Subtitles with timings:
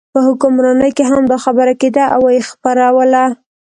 [0.13, 3.23] په حکمرانۍ کې هم دا خبره کېده او یې خپروله.